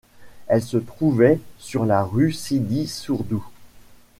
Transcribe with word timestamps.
Elle 0.47 0.63
se 0.63 0.77
trouvait 0.77 1.39
sur 1.59 1.85
la 1.85 2.03
rue 2.03 2.31
Sidi 2.33 2.87
Sourdou. 2.87 3.45